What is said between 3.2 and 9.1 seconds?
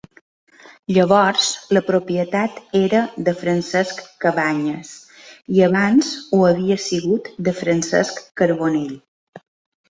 de Francesc Cabanyes, i abans ho havia sigut de Francesc Carbonell.